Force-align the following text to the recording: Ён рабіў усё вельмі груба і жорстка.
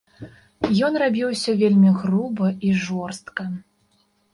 Ён 0.87 0.97
рабіў 1.03 1.27
усё 1.35 1.55
вельмі 1.61 1.95
груба 2.01 2.47
і 2.67 2.77
жорстка. 2.91 3.43